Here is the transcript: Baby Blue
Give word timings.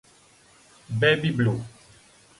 Baby 0.97 1.29
Blue 1.29 1.61